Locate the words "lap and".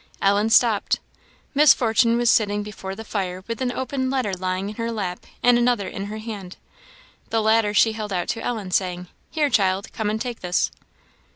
4.91-5.59